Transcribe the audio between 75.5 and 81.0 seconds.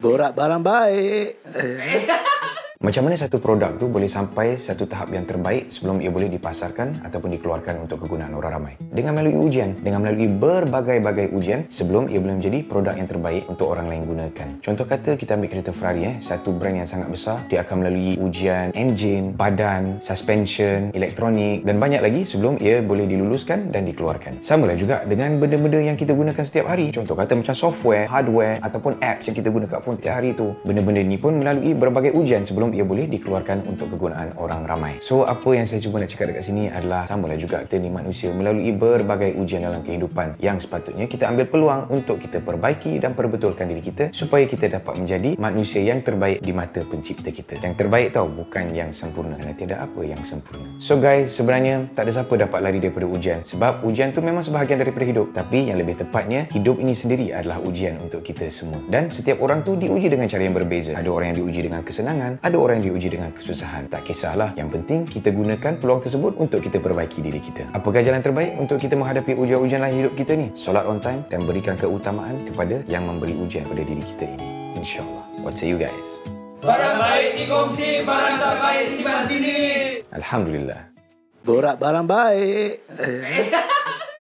say you guys? Barang baik dikongsi, barang tak baik simpan sini. Alhamdulillah.